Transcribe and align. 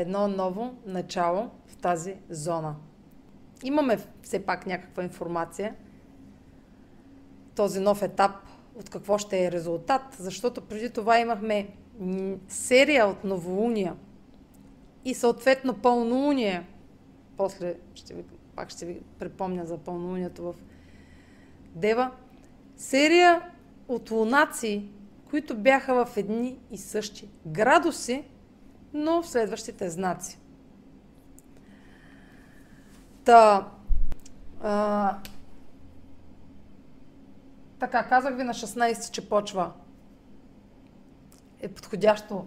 едно 0.00 0.28
ново 0.28 0.74
начало 0.86 1.50
в 1.66 1.76
тази 1.76 2.14
зона. 2.30 2.74
Имаме 3.64 3.98
все 4.22 4.46
пак 4.46 4.66
някаква 4.66 5.02
информация. 5.02 5.74
Този 7.54 7.80
нов 7.80 8.02
етап 8.02 8.30
от 8.74 8.90
какво 8.90 9.18
ще 9.18 9.44
е 9.44 9.52
резултат, 9.52 10.02
защото 10.18 10.60
преди 10.60 10.90
това 10.90 11.18
имахме 11.18 11.68
серия 12.48 13.06
от 13.06 13.24
новолуния 13.24 13.96
и 15.04 15.14
съответно 15.14 15.74
пълнолуние. 15.74 16.66
После 17.36 17.74
ще 17.94 18.14
ви, 18.14 18.24
пак 18.56 18.70
ще 18.70 18.86
ви 18.86 19.00
припомня 19.18 19.66
за 19.66 19.78
пълнолунието 19.78 20.42
в 20.42 20.54
Дева. 21.74 22.10
Серия 22.76 23.42
от 23.88 24.10
лунаци, 24.10 24.88
които 25.30 25.56
бяха 25.56 26.04
в 26.04 26.16
едни 26.16 26.58
и 26.70 26.78
същи 26.78 27.28
градуси, 27.46 28.24
но 28.96 29.22
в 29.22 29.28
следващите 29.28 29.90
знаци. 29.90 30.38
Та, 33.24 33.68
а, 34.62 35.18
така, 37.78 38.08
казах 38.08 38.36
ви 38.36 38.44
на 38.44 38.54
16, 38.54 39.10
че 39.10 39.28
почва 39.28 39.72
е 41.60 41.68
подходящо 41.68 42.46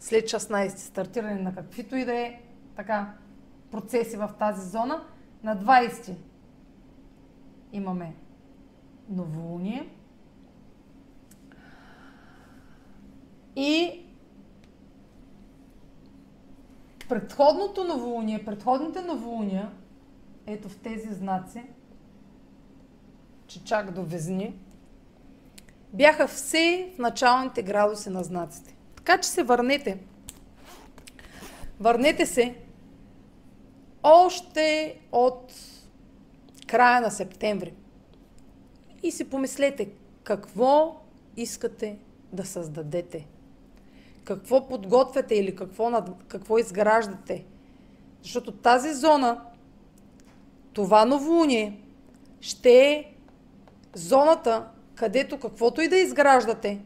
след 0.00 0.24
16 0.24 0.68
стартиране 0.68 1.42
на 1.42 1.54
каквито 1.54 1.96
и 1.96 2.04
да 2.04 2.14
е 2.14 2.40
така 2.76 3.14
процеси 3.70 4.16
в 4.16 4.30
тази 4.38 4.68
зона. 4.68 5.04
На 5.42 5.56
20 5.56 6.14
имаме 7.72 8.14
новолуние. 9.08 9.88
И 13.56 14.05
предходното 17.08 17.84
новолуние, 17.84 18.44
предходните 18.44 19.00
новолуния, 19.00 19.70
ето 20.46 20.68
в 20.68 20.78
тези 20.78 21.14
знаци, 21.14 21.62
че 23.46 23.64
чак 23.64 23.90
до 23.90 24.02
Везни, 24.02 24.54
бяха 25.92 26.28
все 26.28 26.92
в 26.96 26.98
началните 26.98 27.62
градуси 27.62 28.10
на 28.10 28.24
знаците. 28.24 28.76
Така 28.96 29.20
че 29.20 29.28
се 29.28 29.42
върнете. 29.42 29.98
Върнете 31.80 32.26
се 32.26 32.54
още 34.02 34.98
от 35.12 35.52
края 36.66 37.00
на 37.00 37.10
септември. 37.10 37.74
И 39.02 39.10
си 39.10 39.30
помислете 39.30 39.88
какво 40.24 41.00
искате 41.36 41.98
да 42.32 42.44
създадете. 42.44 43.26
Какво 44.26 44.68
подготвяте 44.68 45.34
или 45.34 45.56
какво, 45.56 45.90
над, 45.90 46.10
какво 46.28 46.58
изграждате. 46.58 47.44
Защото 48.22 48.52
тази 48.52 48.94
зона, 48.94 49.40
това 50.72 51.04
новолуние, 51.04 51.80
ще 52.40 52.70
е 52.70 53.12
зоната, 53.94 54.66
където 54.94 55.38
каквото 55.38 55.80
и 55.80 55.88
да 55.88 55.96
изграждате, 55.96 56.80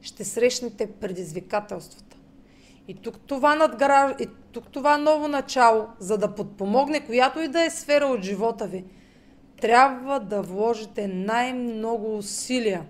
ще 0.00 0.24
срещнете 0.24 0.92
предизвикателствата. 0.92 2.16
И 2.88 2.94
тук 2.94 3.18
това, 3.26 3.54
надграж... 3.54 4.14
и 4.20 4.28
тук 4.52 4.68
това 4.68 4.98
ново 4.98 5.28
начало, 5.28 5.86
за 5.98 6.18
да 6.18 6.34
подпомогне 6.34 7.06
която 7.06 7.40
и 7.40 7.48
да 7.48 7.62
е 7.62 7.70
сфера 7.70 8.06
от 8.06 8.22
живота 8.22 8.66
ви, 8.66 8.84
трябва 9.60 10.20
да 10.20 10.42
вложите 10.42 11.08
най-много 11.08 12.16
усилия, 12.16 12.86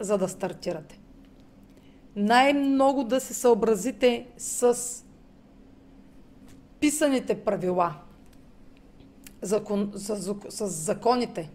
за 0.00 0.18
да 0.18 0.28
стартирате. 0.28 1.00
Най-много 2.16 3.04
да 3.04 3.20
се 3.20 3.34
съобразите 3.34 4.26
с 4.36 4.78
писаните 6.80 7.44
правила, 7.44 7.94
закон, 9.42 9.92
с, 9.94 10.34
с 10.48 10.66
законите. 10.66 11.50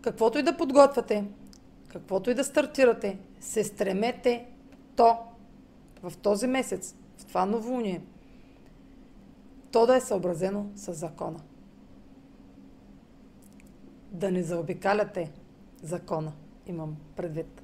Каквото 0.00 0.38
и 0.38 0.42
да 0.42 0.56
подготвяте, 0.56 1.24
каквото 1.88 2.30
и 2.30 2.34
да 2.34 2.44
стартирате, 2.44 3.18
се 3.40 3.64
стремете 3.64 4.46
то 4.96 5.18
в 6.02 6.16
този 6.16 6.46
месец, 6.46 6.94
в 7.18 7.24
това 7.24 7.46
новолуние, 7.46 8.02
то 9.72 9.86
да 9.86 9.96
е 9.96 10.00
съобразено 10.00 10.66
с 10.74 10.92
закона. 10.94 11.40
Да 14.10 14.30
не 14.30 14.42
заобикаляте 14.42 15.32
закона, 15.82 16.32
имам 16.66 16.96
предвид. 17.16 17.62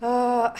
А, 0.00 0.54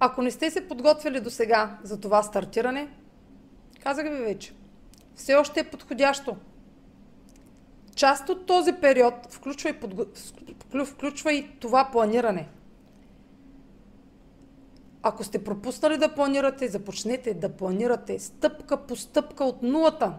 ако 0.00 0.22
не 0.22 0.30
сте 0.30 0.50
се 0.50 0.68
подготвили 0.68 1.20
до 1.20 1.30
сега 1.30 1.78
за 1.82 2.00
това 2.00 2.22
стартиране, 2.22 2.88
казах 3.82 4.04
ви 4.04 4.16
вече, 4.16 4.54
все 5.14 5.34
още 5.34 5.60
е 5.60 5.70
подходящо. 5.70 6.36
Част 7.94 8.28
от 8.28 8.46
този 8.46 8.72
период 8.72 9.14
включва 9.30 9.70
и, 9.70 9.80
подго... 9.80 10.04
включва 10.84 11.32
и 11.32 11.48
това 11.60 11.90
планиране. 11.92 12.48
Ако 15.02 15.24
сте 15.24 15.44
пропуснали 15.44 15.96
да 15.96 16.14
планирате, 16.14 16.68
започнете 16.68 17.34
да 17.34 17.48
планирате 17.48 18.18
стъпка 18.18 18.86
по 18.86 18.96
стъпка 18.96 19.44
от 19.44 19.62
нулата. 19.62 20.14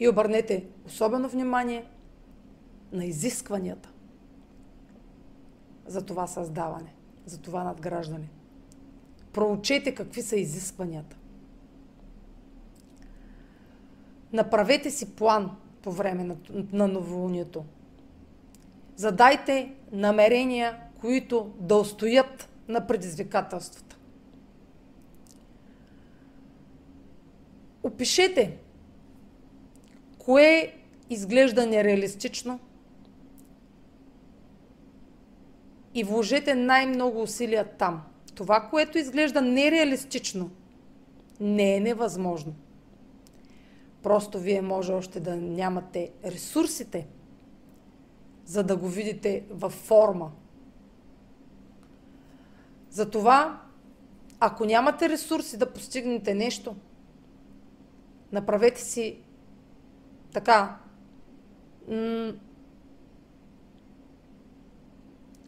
И 0.00 0.08
обърнете 0.08 0.66
особено 0.86 1.28
внимание 1.28 1.86
на 2.92 3.04
изискванията 3.04 3.88
за 5.86 6.06
това 6.06 6.26
създаване, 6.26 6.94
за 7.26 7.40
това 7.40 7.64
надграждане. 7.64 8.28
Проучете 9.32 9.94
какви 9.94 10.22
са 10.22 10.36
изискванията. 10.36 11.16
Направете 14.32 14.90
си 14.90 15.14
план 15.14 15.56
по 15.82 15.92
време 15.92 16.24
на, 16.24 16.36
на 16.72 16.88
новолунието. 16.88 17.64
Задайте 18.96 19.74
намерения, 19.92 20.83
които 21.04 21.54
да 21.58 21.76
устоят 21.76 22.48
на 22.68 22.86
предизвикателствата. 22.86 23.98
Опишете 27.82 28.58
кое 30.18 30.74
изглежда 31.10 31.66
нереалистично 31.66 32.60
и 35.94 36.04
вложете 36.04 36.54
най-много 36.54 37.22
усилия 37.22 37.64
там. 37.64 38.02
Това, 38.34 38.68
което 38.70 38.98
изглежда 38.98 39.42
нереалистично, 39.42 40.50
не 41.40 41.76
е 41.76 41.80
невъзможно. 41.80 42.54
Просто 44.02 44.38
вие 44.38 44.62
може 44.62 44.92
още 44.92 45.20
да 45.20 45.36
нямате 45.36 46.10
ресурсите, 46.24 47.06
за 48.44 48.62
да 48.62 48.76
го 48.76 48.88
видите 48.88 49.44
във 49.50 49.72
форма. 49.72 50.32
Затова, 52.94 53.60
ако 54.40 54.64
нямате 54.64 55.08
ресурси 55.08 55.56
да 55.56 55.72
постигнете 55.72 56.34
нещо, 56.34 56.76
направете 58.32 58.80
си 58.80 59.18
така 60.32 60.78
м- 61.88 62.32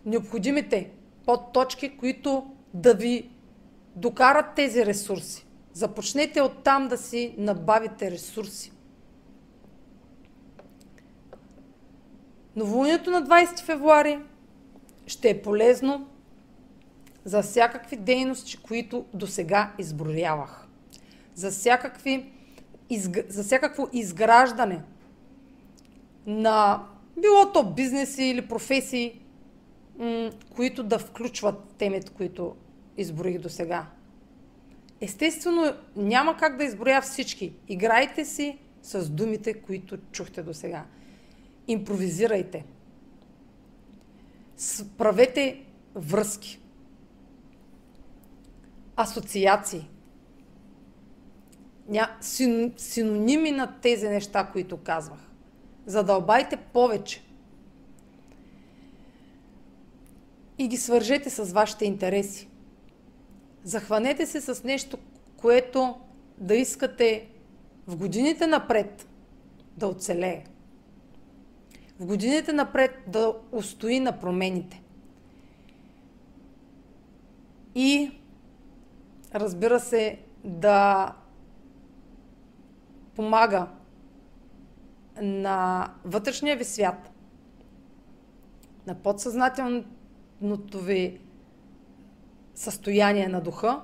необходимите 0.05 0.91
подточки, 1.27 1.97
които 1.97 2.51
да 2.75 2.95
ви 2.95 3.31
докарат 3.97 4.55
тези 4.57 4.87
ресурси. 4.87 5.47
Започнете 5.72 6.41
оттам 6.42 6.89
да 6.89 6.99
си 6.99 7.34
набавите 7.39 8.10
ресурси. 8.10 8.72
Новолунието 12.57 13.10
на 13.10 13.22
20 13.22 13.65
февруари 13.65 14.19
ще 15.07 15.31
е 15.31 15.42
полезно 15.42 16.09
за 17.27 17.43
всякакви 17.43 17.97
дейности, 17.97 18.57
които 18.57 19.05
до 19.15 19.27
сега 19.27 19.73
изброявах. 19.78 20.69
За, 21.34 21.51
всякакви, 21.51 22.33
за 23.28 23.43
всякакво 23.43 23.89
изграждане 23.93 24.83
на 26.27 26.87
било 27.21 27.53
то 27.53 27.65
бизнеси 27.75 28.25
или 28.25 28.49
професии, 28.49 29.21
които 30.51 30.83
да 30.83 30.99
включват 30.99 31.75
темите, 31.78 32.13
които 32.13 32.57
изброих 32.97 33.39
до 33.39 33.49
сега. 33.49 33.87
Естествено, 35.01 35.73
няма 35.97 36.37
как 36.37 36.57
да 36.57 36.65
изброя 36.65 37.03
всички. 37.03 37.53
Играйте 37.69 38.25
си 38.25 38.59
с 38.83 39.11
думите, 39.11 39.55
които 39.55 39.99
чухте 40.13 40.43
до 40.43 40.55
сега. 40.55 40.84
Импровизирайте. 41.69 42.65
Правете 44.99 45.63
връзки. 45.95 46.61
Асоциации. 48.97 49.89
Ня... 51.89 52.16
Син... 52.21 52.72
Синоними 52.77 53.51
на 53.51 53.81
тези 53.81 54.09
неща, 54.09 54.48
които 54.53 54.77
казвах. 54.77 55.19
задълбайте 55.87 56.57
повече. 56.57 57.22
И 60.59 60.69
ги 60.69 60.77
свържете 60.77 61.31
с 61.31 61.53
вашите 61.53 61.84
интереси. 61.84 62.48
Захванете 63.65 64.27
се 64.27 64.41
с 64.41 64.65
нещо, 64.65 64.99
което 65.37 65.95
да 66.39 66.54
искате 66.54 67.28
в 67.87 67.97
годините 67.97 68.47
напред 68.47 69.09
да 69.77 69.87
оцелее. 69.87 70.45
В 72.01 72.07
годините 72.07 72.53
напред 72.53 72.91
да 73.07 73.34
устои 73.53 74.01
на 74.01 74.19
промените. 74.21 74.83
И 77.75 78.10
разбира 79.34 79.81
се, 79.81 80.19
да 80.45 81.13
помага 83.15 83.69
на 85.23 85.89
вътрешния 86.05 86.57
ви 86.57 86.65
свят, 86.65 87.11
на 88.87 88.95
подсъзнателното 88.95 90.81
ви 90.81 91.21
състояние 92.55 93.28
на 93.28 93.41
духа, 93.41 93.83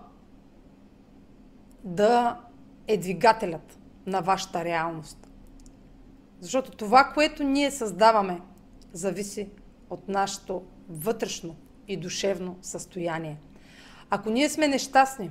да 1.85 2.41
е 2.87 2.97
двигателят 2.97 3.79
на 4.07 4.21
вашата 4.21 4.65
реалност. 4.65 5.29
Защото 6.41 6.71
това, 6.71 7.13
което 7.15 7.45
ние 7.45 7.71
създаваме, 7.71 8.41
зависи 8.93 9.49
от 9.91 10.09
нашето 10.09 10.63
вътрешно 10.89 11.57
и 11.89 11.97
душевно 11.97 12.59
състояние. 12.63 13.39
Ако 14.15 14.31
ние 14.31 14.49
сме 14.49 14.69
нещастни, 14.69 15.31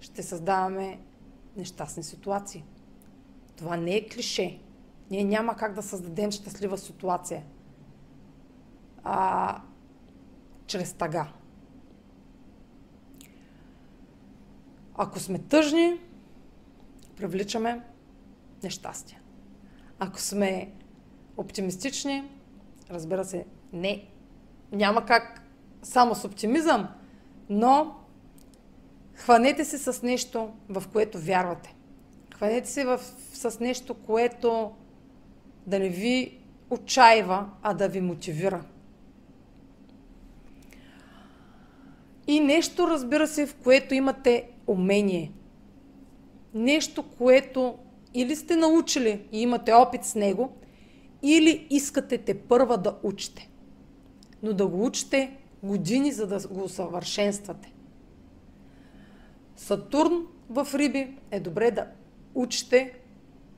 ще 0.00 0.22
създаваме 0.22 1.00
нещастни 1.56 2.02
ситуации. 2.02 2.64
Това 3.56 3.76
не 3.76 3.96
е 3.96 4.08
клише. 4.08 4.60
Ние 5.10 5.24
няма 5.24 5.56
как 5.56 5.74
да 5.74 5.82
създадем 5.82 6.30
щастлива 6.30 6.78
ситуация. 6.78 7.42
А, 9.02 9.60
чрез 10.66 10.92
тъга. 10.92 11.28
Ако 14.94 15.20
сме 15.20 15.38
тъжни, 15.38 16.00
привличаме 17.16 17.80
нещастие. 18.62 19.20
Ако 19.98 20.20
сме 20.20 20.72
оптимистични, 21.36 22.30
разбира 22.90 23.24
се, 23.24 23.46
не. 23.72 24.08
Няма 24.72 25.04
как 25.04 25.42
само 25.82 26.14
с 26.14 26.24
оптимизъм, 26.24 26.88
но 27.48 28.03
хванете 29.14 29.64
се 29.64 29.78
с 29.78 30.02
нещо, 30.02 30.48
в 30.68 30.84
което 30.92 31.18
вярвате. 31.18 31.74
Хванете 32.34 32.70
се 32.70 32.84
в, 32.84 33.00
с 33.32 33.60
нещо, 33.60 33.94
което 33.94 34.72
да 35.66 35.78
не 35.78 35.88
ви 35.88 36.38
отчаива, 36.70 37.46
а 37.62 37.74
да 37.74 37.88
ви 37.88 38.00
мотивира. 38.00 38.64
И 42.26 42.40
нещо, 42.40 42.86
разбира 42.88 43.26
се, 43.26 43.46
в 43.46 43.54
което 43.54 43.94
имате 43.94 44.50
умение. 44.66 45.32
Нещо, 46.54 47.02
което 47.02 47.78
или 48.14 48.36
сте 48.36 48.56
научили 48.56 49.26
и 49.32 49.42
имате 49.42 49.72
опит 49.72 50.04
с 50.04 50.14
него, 50.14 50.52
или 51.22 51.66
искате 51.70 52.18
те 52.18 52.38
първа 52.38 52.78
да 52.78 52.96
учите. 53.02 53.50
Но 54.42 54.52
да 54.52 54.66
го 54.66 54.86
учите 54.86 55.36
години, 55.62 56.12
за 56.12 56.26
да 56.26 56.48
го 56.48 56.64
усъвършенствате. 56.64 57.73
Сатурн 59.56 60.26
в 60.50 60.68
Риби 60.74 61.18
е 61.30 61.40
добре 61.40 61.70
да 61.70 61.86
учите 62.34 62.94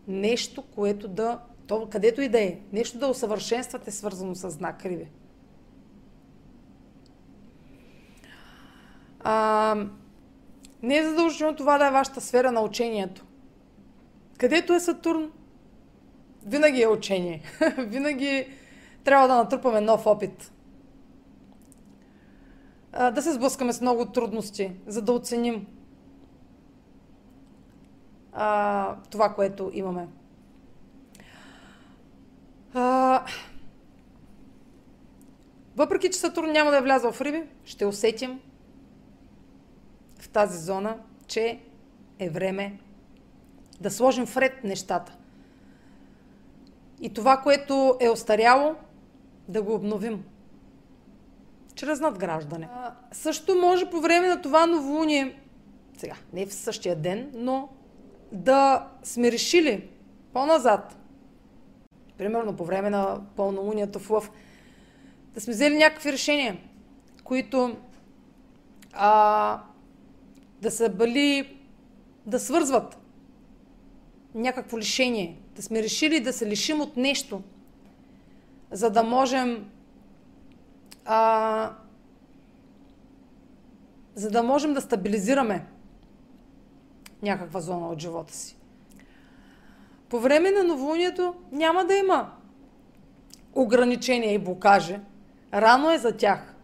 нещо, 0.09 0.63
което 0.63 1.09
да, 1.09 1.41
то, 1.67 1.89
където 1.89 2.21
и 2.21 2.29
да 2.29 2.41
е, 2.41 2.59
нещо 2.73 2.99
да 2.99 3.07
усъвършенствате 3.07 3.91
свързано 3.91 4.35
с 4.35 4.51
знак 4.51 4.85
Риби. 4.85 5.09
А, 9.21 9.77
не 10.83 10.99
е 10.99 11.05
задължително 11.05 11.57
това 11.57 11.79
да 11.79 11.87
е 11.87 11.91
вашата 11.91 12.21
сфера 12.21 12.53
на 12.53 12.61
учението. 12.61 13.25
Където 14.39 14.75
е 14.75 14.81
Сатурн, 14.81 15.33
винаги 16.47 16.83
е 16.83 16.89
учение. 16.89 17.43
винаги 17.79 18.47
трябва 19.05 19.29
да 19.29 19.35
натрупаме 19.35 19.81
нов 19.81 20.07
опит. 20.07 20.53
А, 22.93 23.11
да 23.11 23.23
се 23.23 23.33
сблъскаме 23.33 23.73
с 23.73 23.81
много 23.81 24.07
трудности, 24.07 24.73
за 24.87 25.03
да 25.03 25.13
оценим 25.13 25.67
а, 28.37 28.97
това, 29.11 29.35
което 29.35 29.71
имаме. 29.75 30.09
А, 32.75 33.25
въпреки, 35.77 36.11
че 36.11 36.19
Сатурн 36.19 36.53
няма 36.53 36.71
да 36.71 36.77
е 36.77 36.83
влязъл 36.83 37.13
в 37.13 37.21
Риби, 37.21 37.43
ще 37.65 37.87
усетим 37.87 38.41
в 40.19 40.29
тази 40.29 40.59
зона, 40.59 40.99
че 41.27 41.61
е 42.19 42.31
време 42.31 42.79
да 43.81 43.91
сложим 43.91 44.25
вред 44.25 44.65
нещата. 44.65 45.17
И 47.01 47.15
това, 47.15 47.37
което 47.37 47.97
е 48.01 48.09
остаряло, 48.09 48.75
да 49.49 49.63
го 49.63 49.75
обновим. 49.75 50.25
Чрез 51.75 52.01
надграждане. 52.01 52.69
А, 52.73 52.95
също 53.13 53.55
може 53.55 53.91
по 53.91 54.01
време 54.01 54.29
на 54.29 54.43
това 54.43 54.67
новолуние, 54.67 55.41
сега, 55.97 56.15
не 56.33 56.47
в 56.47 56.55
същия 56.55 56.97
ден, 56.97 57.31
но 57.35 57.69
да 58.33 58.89
сме 59.03 59.33
решили 59.33 59.89
по-назад, 60.33 60.97
примерно 62.19 62.57
по 62.57 62.65
време 62.65 62.91
на 62.91 63.21
пълнолунието 63.37 63.99
в 63.99 64.11
Лъв, 64.11 64.31
да 65.35 65.41
сме 65.41 65.53
взели 65.53 65.77
някакви 65.77 66.13
решения, 66.13 66.57
които 67.25 67.77
а, 68.93 69.63
да 70.63 70.71
са 70.71 70.89
били, 70.89 71.59
да 72.27 72.41
свързват 72.41 72.99
някакво 74.35 74.79
лишение, 74.79 75.41
да 75.57 75.63
сме 75.63 75.83
решили 75.83 76.21
да 76.21 76.33
се 76.33 76.47
лишим 76.47 76.81
от 76.81 76.97
нещо, 76.97 77.43
за 78.71 78.91
да 78.91 79.03
можем 79.03 79.71
а, 81.05 81.73
за 84.15 84.31
да 84.31 84.43
можем 84.43 84.75
да 84.75 84.81
стабилизираме 84.81 85.67
някаква 87.23 87.61
зона 87.61 87.89
от 87.89 87.99
живота 87.99 88.35
си. 88.35 88.57
По 90.09 90.21
време 90.21 90.51
на 90.51 90.65
новолунието 90.65 91.35
няма 91.53 91.85
да 91.85 91.95
има 91.95 92.33
ограничения 93.55 94.35
и 94.35 94.39
блокажи. 94.39 94.99
Рано 95.55 95.91
е 95.91 95.99
за 95.99 96.17
тях. 96.17 96.55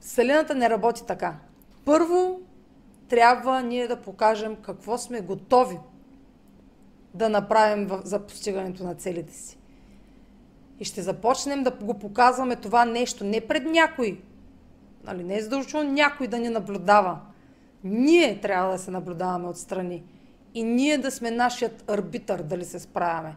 Вселената 0.00 0.54
не 0.54 0.70
работи 0.70 1.06
така. 1.06 1.36
Първо 1.84 2.40
трябва 3.08 3.62
ние 3.62 3.88
да 3.88 4.02
покажем 4.02 4.56
какво 4.56 4.98
сме 4.98 5.20
готови 5.20 5.78
да 7.14 7.28
направим 7.28 7.88
за 8.04 8.20
постигането 8.20 8.84
на 8.84 8.94
целите 8.94 9.34
си. 9.34 9.58
И 10.80 10.84
ще 10.84 11.02
започнем 11.02 11.62
да 11.62 11.70
го 11.70 11.98
показваме 11.98 12.56
това 12.56 12.84
нещо 12.84 13.24
не 13.24 13.40
пред 13.40 13.64
някой. 13.64 14.20
Нали, 15.04 15.24
не 15.24 15.36
е 15.36 15.42
задължително 15.42 15.92
някой 15.92 16.26
да 16.26 16.38
ни 16.38 16.48
наблюдава. 16.48 17.20
Ние 17.86 18.40
трябва 18.40 18.72
да 18.72 18.78
се 18.78 18.90
наблюдаваме 18.90 19.48
отстрани. 19.48 20.04
И 20.54 20.62
ние 20.62 20.98
да 20.98 21.10
сме 21.10 21.30
нашият 21.30 21.90
арбитър, 21.90 22.42
дали 22.42 22.64
се 22.64 22.78
справяме. 22.78 23.36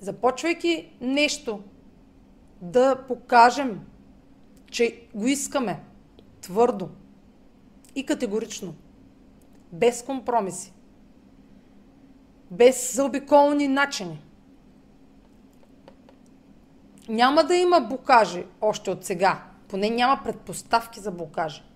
Започвайки 0.00 0.92
нещо, 1.00 1.62
да 2.60 3.04
покажем, 3.08 3.80
че 4.70 5.06
го 5.14 5.26
искаме 5.26 5.80
твърдо 6.40 6.88
и 7.94 8.06
категорично, 8.06 8.74
без 9.72 10.02
компромиси, 10.02 10.72
без 12.50 12.94
заобиколни 12.94 13.68
начини. 13.68 14.22
Няма 17.08 17.44
да 17.44 17.56
има 17.56 17.80
блокажи 17.80 18.44
още 18.60 18.90
от 18.90 19.04
сега. 19.04 19.42
Поне 19.68 19.90
няма 19.90 20.20
предпоставки 20.24 21.00
за 21.00 21.10
блокажи. 21.10 21.67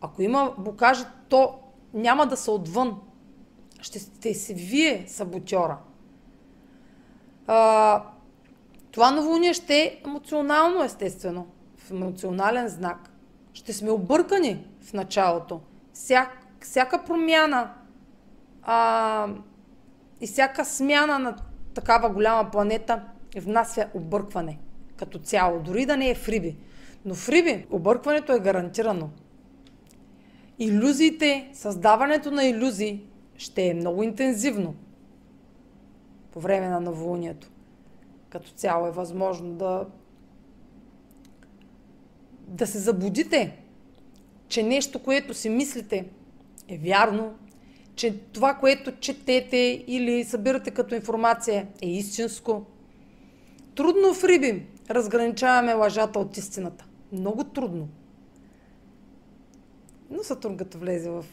Ако 0.00 0.22
има 0.22 0.54
блокажи, 0.58 1.04
то 1.28 1.58
няма 1.94 2.26
да 2.26 2.36
са 2.36 2.52
отвън. 2.52 3.00
Ще 3.80 3.98
сте 3.98 4.34
си 4.34 4.54
вие 4.54 5.04
саботьора. 5.08 5.78
А, 7.46 8.02
това 8.90 9.10
новолуние 9.10 9.54
ще 9.54 9.74
е 9.74 10.00
емоционално, 10.06 10.82
естествено. 10.84 11.46
В 11.76 11.90
емоционален 11.90 12.68
знак. 12.68 13.10
Ще 13.52 13.72
сме 13.72 13.90
объркани 13.90 14.66
в 14.82 14.92
началото. 14.92 15.60
Всяк, 15.92 16.46
всяка 16.60 17.04
промяна 17.04 17.70
а, 18.62 19.28
и 20.20 20.26
всяка 20.26 20.64
смяна 20.64 21.18
на 21.18 21.36
такава 21.74 22.10
голяма 22.10 22.50
планета 22.50 23.02
внася 23.36 23.88
объркване 23.94 24.58
като 24.96 25.18
цяло. 25.18 25.60
Дори 25.60 25.86
да 25.86 25.96
не 25.96 26.10
е 26.10 26.14
в. 26.14 26.56
Но 27.04 27.14
в 27.14 27.28
Риби 27.28 27.66
объркването 27.70 28.32
е 28.32 28.40
гарантирано 28.40 29.10
иллюзиите, 30.60 31.50
създаването 31.52 32.30
на 32.30 32.44
иллюзии 32.44 33.02
ще 33.36 33.66
е 33.66 33.74
много 33.74 34.02
интензивно. 34.02 34.74
по 36.32 36.40
време 36.40 36.68
на 36.68 36.80
новолунието. 36.80 37.50
Като 38.28 38.50
цяло 38.50 38.86
е 38.86 38.90
възможно 38.90 39.54
да 39.54 39.86
да 42.48 42.66
се 42.66 42.78
забудите, 42.78 43.56
че 44.48 44.62
нещо, 44.62 44.98
което 44.98 45.34
си 45.34 45.48
мислите 45.48 46.08
е 46.68 46.78
вярно, 46.78 47.34
че 47.94 48.18
това, 48.18 48.54
което 48.54 48.96
четете 48.96 49.84
или 49.86 50.24
събирате 50.24 50.70
като 50.70 50.94
информация 50.94 51.66
е 51.82 51.88
истинско. 51.88 52.66
Трудно 53.74 54.14
в 54.14 54.24
Риби 54.24 54.66
разграничаваме 54.90 55.74
лъжата 55.74 56.18
от 56.18 56.36
истината. 56.36 56.84
Много 57.12 57.44
трудно. 57.44 57.88
Но 60.10 60.22
Сатурн 60.22 60.56
като 60.56 60.78
влезе 60.78 61.10
в 61.10 61.24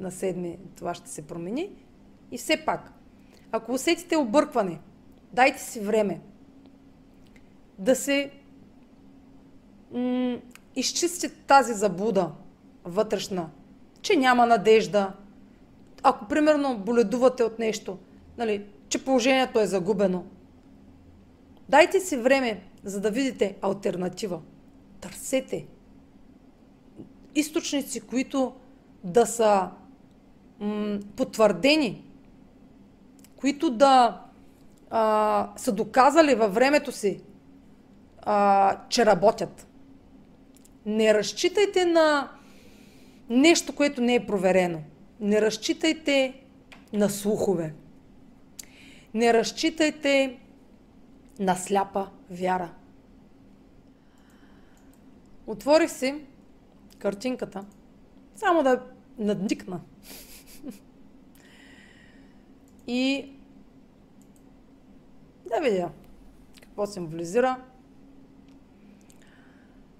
на 0.00 0.10
седми, 0.10 0.58
това 0.76 0.94
ще 0.94 1.10
се 1.10 1.22
промени. 1.22 1.70
И 2.30 2.38
все 2.38 2.64
пак, 2.64 2.92
ако 3.52 3.72
усетите 3.72 4.16
объркване, 4.16 4.80
дайте 5.32 5.62
си 5.62 5.80
време 5.80 6.20
да 7.78 7.96
се 7.96 8.30
м- 9.92 10.38
изчистите 10.76 11.34
тази 11.34 11.74
забуда 11.74 12.32
вътрешна, 12.84 13.50
че 14.02 14.16
няма 14.16 14.46
надежда. 14.46 15.12
Ако 16.02 16.28
примерно 16.28 16.78
боледувате 16.78 17.42
от 17.42 17.58
нещо, 17.58 17.98
нали, 18.38 18.66
че 18.88 19.04
положението 19.04 19.60
е 19.60 19.66
загубено, 19.66 20.24
дайте 21.68 22.00
си 22.00 22.16
време, 22.16 22.62
за 22.84 23.00
да 23.00 23.10
видите 23.10 23.56
альтернатива. 23.62 24.40
Търсете 25.00 25.66
източници, 27.34 28.00
които 28.00 28.52
да 29.04 29.26
са 29.26 29.70
м- 30.60 30.98
потвърдени, 31.16 32.04
които 33.36 33.70
да 33.70 34.22
а, 34.90 35.52
са 35.56 35.72
доказали 35.72 36.34
във 36.34 36.54
времето 36.54 36.92
си, 36.92 37.20
а, 38.22 38.78
че 38.88 39.06
работят. 39.06 39.66
Не 40.86 41.14
разчитайте 41.14 41.84
на 41.84 42.30
нещо, 43.30 43.74
което 43.74 44.00
не 44.00 44.14
е 44.14 44.26
проверено. 44.26 44.82
Не 45.20 45.40
разчитайте 45.40 46.34
на 46.92 47.10
слухове. 47.10 47.74
Не 49.14 49.34
разчитайте 49.34 50.38
на 51.38 51.56
сляпа 51.56 52.08
вяра. 52.30 52.70
Отворих 55.46 55.90
си 55.90 56.14
картинката, 57.00 57.64
само 58.36 58.62
да 58.62 58.82
надникна. 59.18 59.80
И 62.86 63.32
да 65.48 65.60
видя 65.60 65.90
какво 66.62 66.86
символизира. 66.86 67.62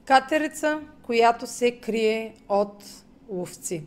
Катерица, 0.05 0.81
която 1.03 1.47
се 1.47 1.81
крие 1.81 2.35
от 2.49 3.05
ловци. 3.29 3.87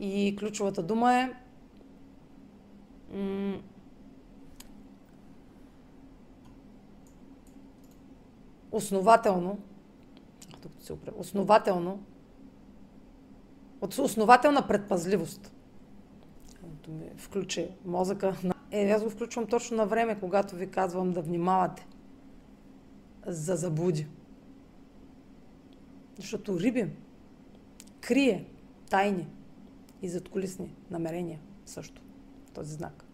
И 0.00 0.36
ключовата 0.38 0.82
дума 0.82 1.14
е 1.14 1.32
основателно, 8.72 9.58
тук 10.62 10.72
се 10.80 10.92
упре, 10.92 11.10
основателно, 11.16 12.02
от 13.80 13.98
основателна 13.98 14.66
предпазливост. 14.66 15.52
Като 16.60 16.90
ми 16.90 17.10
включи 17.16 17.68
мозъка. 17.84 18.36
Е, 18.70 18.90
аз 18.90 19.04
го 19.04 19.10
включвам 19.10 19.46
точно 19.46 19.76
на 19.76 19.86
време, 19.86 20.20
когато 20.20 20.56
ви 20.56 20.70
казвам 20.70 21.12
да 21.12 21.22
внимавате 21.22 21.86
за 23.26 23.56
заблуди. 23.56 24.06
Защото 26.16 26.60
риби 26.60 26.90
крие 28.00 28.44
тайни 28.90 29.28
и 30.02 30.08
задколисни 30.08 30.74
намерения 30.90 31.40
също. 31.66 32.02
Този 32.54 32.72
знак. 32.72 33.07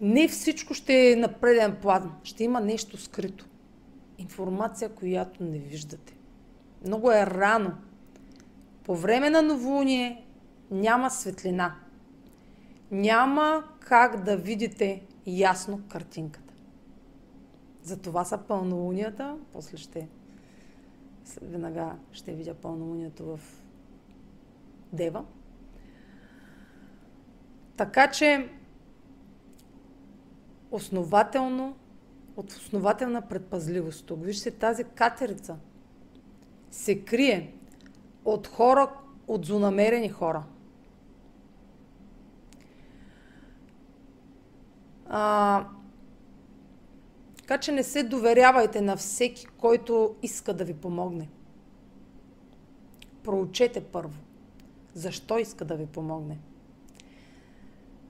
Не 0.00 0.28
всичко 0.28 0.74
ще 0.74 1.12
е 1.12 1.16
на 1.16 1.28
преден 1.28 1.76
план. 1.82 2.12
Ще 2.22 2.44
има 2.44 2.60
нещо 2.60 2.96
скрито. 2.96 3.46
Информация, 4.18 4.88
която 4.88 5.44
не 5.44 5.58
виждате. 5.58 6.16
Много 6.86 7.10
е 7.10 7.26
рано. 7.26 7.72
По 8.84 8.96
време 8.96 9.30
на 9.30 9.42
новолуние 9.42 10.24
няма 10.70 11.10
светлина. 11.10 11.74
Няма 12.90 13.64
как 13.80 14.24
да 14.24 14.36
видите 14.36 15.02
ясно 15.26 15.80
картинката. 15.88 16.54
Затова 17.82 18.24
са 18.24 18.38
пълнолунията. 18.38 19.36
После 19.52 19.76
ще 19.76 20.08
веднага 21.42 21.92
ще 22.12 22.32
видя 22.32 22.54
пълнолунието 22.54 23.24
в 23.24 23.40
Дева. 24.92 25.24
Така 27.76 28.10
че 28.10 28.48
основателно, 30.76 31.76
от 32.36 32.52
основателна 32.52 33.22
предпазливост. 33.22 34.06
Тук 34.06 34.24
вижте 34.24 34.50
тази 34.50 34.84
катерица 34.84 35.56
се 36.70 37.04
крие 37.04 37.54
от 38.24 38.46
хора, 38.46 38.92
от 39.28 39.46
злонамерени 39.46 40.08
хора. 40.08 40.44
А, 45.08 45.64
така 47.36 47.58
че 47.58 47.72
не 47.72 47.82
се 47.82 48.02
доверявайте 48.02 48.80
на 48.80 48.96
всеки, 48.96 49.46
който 49.46 50.14
иска 50.22 50.54
да 50.54 50.64
ви 50.64 50.74
помогне. 50.74 51.28
Проучете 53.22 53.84
първо. 53.84 54.18
Защо 54.94 55.38
иска 55.38 55.64
да 55.64 55.74
ви 55.74 55.86
помогне? 55.86 56.38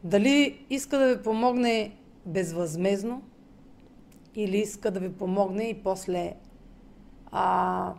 Дали 0.04 0.66
иска 0.70 0.98
да 0.98 1.16
ви 1.16 1.22
помогне 1.22 1.96
безвъзмезно 2.26 3.22
или 4.34 4.58
иска 4.58 4.90
да 4.90 5.00
ви 5.00 5.12
помогне 5.12 5.64
и 5.64 5.82
после 5.82 6.34
а, 7.30 7.94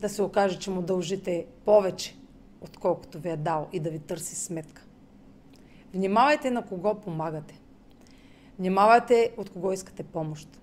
да 0.00 0.08
се 0.08 0.22
окаже, 0.22 0.58
че 0.58 0.70
му 0.70 0.82
дължите 0.82 1.46
повече, 1.64 2.16
отколкото 2.60 3.18
ви 3.18 3.28
е 3.28 3.36
дал 3.36 3.68
и 3.72 3.80
да 3.80 3.90
ви 3.90 3.98
търси 3.98 4.34
сметка. 4.34 4.84
Внимавайте 5.94 6.50
на 6.50 6.66
кого 6.66 6.94
помагате. 6.94 7.60
Внимавайте 8.58 9.34
от 9.36 9.50
кого 9.50 9.72
искате 9.72 10.02
помощ. 10.02 10.60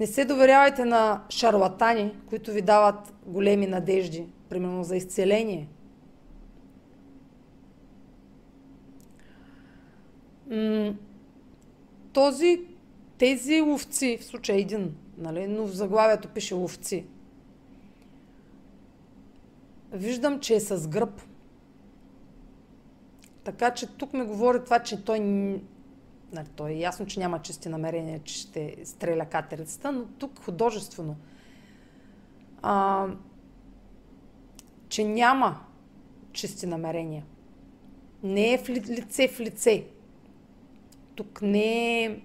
Не 0.00 0.06
се 0.06 0.24
доверявайте 0.24 0.84
на 0.84 1.24
шарлатани, 1.28 2.14
които 2.28 2.50
ви 2.50 2.62
дават 2.62 3.14
големи 3.26 3.66
надежди, 3.66 4.26
примерно 4.48 4.84
за 4.84 4.96
изцеление. 4.96 5.68
Този, 12.16 12.60
тези 13.18 13.60
ловци, 13.60 14.18
в 14.20 14.24
случай 14.24 14.56
един, 14.56 14.96
нали, 15.18 15.46
но 15.46 15.66
в 15.66 15.70
заглавието 15.70 16.28
пише 16.28 16.54
ловци, 16.54 17.06
виждам, 19.92 20.40
че 20.40 20.54
е 20.54 20.60
с 20.60 20.88
гръб. 20.88 21.22
Така 23.44 23.74
че 23.74 23.86
тук 23.86 24.12
ми 24.12 24.24
говори 24.24 24.64
това, 24.64 24.78
че 24.78 25.04
той 25.04 25.20
Нали, 26.32 26.46
то 26.56 26.66
е 26.66 26.72
ясно, 26.72 27.06
че 27.06 27.20
няма 27.20 27.42
чисти 27.42 27.68
намерения, 27.68 28.20
че 28.24 28.34
ще 28.34 28.76
стреля 28.84 29.24
катерицата, 29.24 29.92
но 29.92 30.04
тук 30.04 30.38
художествено. 30.38 31.16
А, 32.62 33.06
че 34.88 35.04
няма 35.04 35.60
чисти 36.32 36.66
намерения. 36.66 37.24
Не 38.22 38.52
е 38.52 38.58
в 38.58 38.68
лице 38.68 39.28
в 39.28 39.40
лице. 39.40 39.86
Тук 41.16 41.42
не 41.42 42.04
е 42.04 42.20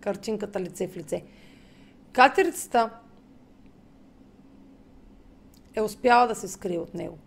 картинката 0.00 0.60
лице 0.60 0.88
в 0.88 0.96
лице. 0.96 1.24
Катерицата 2.12 2.90
е 5.74 5.82
успяла 5.82 6.26
да 6.26 6.34
се 6.34 6.48
скрие 6.48 6.78
от 6.78 6.94
него. 6.94 7.18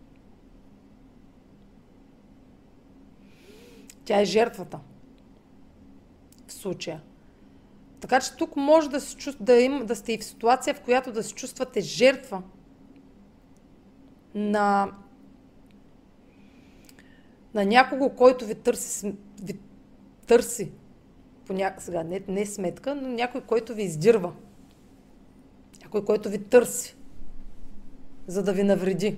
Тя 4.05 4.21
е 4.21 4.25
жертвата 4.25 4.79
случая. 6.47 7.01
Така 7.99 8.19
че 8.19 8.35
тук 8.35 8.55
може 8.55 8.89
да, 8.89 9.01
се 9.01 9.31
да, 9.39 9.61
им, 9.61 9.85
да 9.85 9.95
сте 9.95 10.13
и 10.13 10.17
в 10.17 10.23
ситуация, 10.23 10.73
в 10.73 10.81
която 10.81 11.11
да 11.11 11.23
се 11.23 11.33
чувствате 11.33 11.81
жертва 11.81 12.43
на, 14.35 14.91
на 17.53 17.65
някого, 17.65 18.09
който 18.09 18.45
ви 18.45 18.55
търси, 18.55 19.15
ви 19.43 19.59
търси 20.27 20.71
по 21.47 21.53
ня... 21.53 21.73
сега 21.77 22.03
не, 22.03 22.23
не 22.27 22.45
сметка, 22.45 22.95
но 22.95 23.07
някой, 23.07 23.41
който 23.41 23.73
ви 23.73 23.83
издирва. 23.83 24.33
Някой, 25.81 26.05
който 26.05 26.29
ви 26.29 26.43
търси, 26.43 26.95
за 28.27 28.43
да 28.43 28.53
ви 28.53 28.63
навреди. 28.63 29.17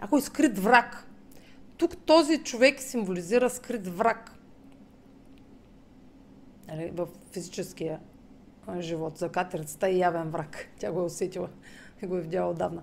Ако 0.00 0.16
е 0.16 0.20
скрит 0.20 0.58
враг. 0.58 1.06
Тук 1.76 1.96
този 1.96 2.38
човек 2.38 2.80
символизира 2.80 3.50
скрит 3.50 3.86
враг. 3.86 4.32
Нали, 6.68 6.90
в 6.94 7.08
физическия 7.32 8.00
живот. 8.78 9.18
За 9.18 9.28
катерицата 9.28 9.88
е 9.88 9.96
явен 9.96 10.30
враг. 10.30 10.68
Тя 10.78 10.92
го 10.92 11.00
е 11.00 11.04
усетила 11.04 11.48
и 12.02 12.06
го 12.06 12.16
е 12.16 12.20
видяла 12.20 12.50
отдавна. 12.50 12.82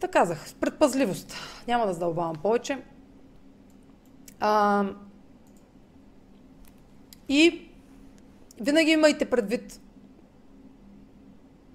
Така 0.00 0.12
казах, 0.12 0.54
предпазливост. 0.60 1.34
Няма 1.68 1.86
да 1.86 1.92
задълбавам 1.92 2.36
повече. 2.42 2.82
А, 4.46 4.84
и 7.28 7.68
винаги 8.60 8.90
имайте 8.90 9.30
предвид, 9.30 9.80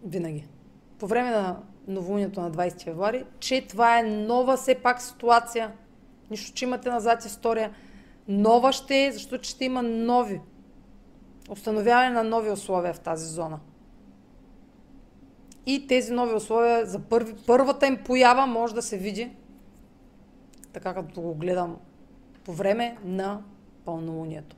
винаги, 0.05 0.47
по 0.99 1.07
време 1.07 1.31
на 1.31 1.59
новолунието 1.88 2.41
на 2.41 2.51
20 2.51 2.83
февруари, 2.83 3.25
че 3.39 3.67
това 3.67 3.99
е 3.99 4.03
нова 4.03 4.57
все 4.57 4.75
пак 4.75 5.01
ситуация. 5.01 5.71
Нищо, 6.31 6.53
че 6.53 6.65
имате 6.65 6.89
назад 6.89 7.25
история. 7.25 7.71
Нова 8.27 8.71
ще 8.71 9.05
е, 9.05 9.11
защото 9.11 9.47
ще 9.47 9.65
има 9.65 9.81
нови. 9.83 10.41
Установяване 11.49 12.09
на 12.09 12.23
нови 12.23 12.51
условия 12.51 12.93
в 12.93 12.99
тази 12.99 13.27
зона. 13.27 13.59
И 15.65 15.88
тези 15.88 16.13
нови 16.13 16.33
условия 16.33 16.85
за 16.85 16.99
първи, 16.99 17.33
първата 17.47 17.88
им 17.88 17.97
поява 18.05 18.45
може 18.45 18.75
да 18.75 18.81
се 18.81 18.97
види, 18.97 19.31
така 20.73 20.93
като 20.93 21.21
го 21.21 21.35
гледам 21.35 21.77
по 22.50 22.53
време 22.53 22.98
на 23.06 23.41
пълнолунието. 23.86 24.56